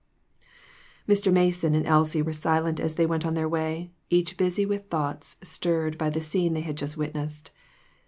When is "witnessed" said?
6.97-7.51